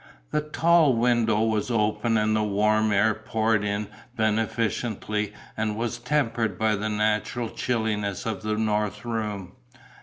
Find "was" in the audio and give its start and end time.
1.43-1.69, 5.77-5.99